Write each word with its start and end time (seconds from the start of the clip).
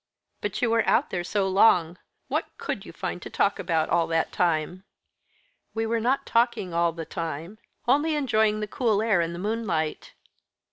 "But 0.41 0.63
you 0.63 0.71
were 0.71 0.81
out 0.89 1.11
there 1.11 1.23
so 1.23 1.47
long. 1.47 1.99
What 2.27 2.47
could 2.57 2.87
you 2.87 2.91
find 2.91 3.21
to 3.21 3.29
talk 3.29 3.59
about 3.59 3.87
all 3.89 4.07
that 4.07 4.31
time?" 4.31 4.83
"We 5.75 5.85
were 5.85 5.99
not 5.99 6.25
talking 6.25 6.73
all 6.73 6.91
the 6.91 7.05
time, 7.05 7.59
only 7.87 8.15
enjoying 8.15 8.61
the 8.61 8.67
cool 8.67 9.03
air 9.03 9.21
and 9.21 9.35
the 9.35 9.37
moonlight." 9.37 10.13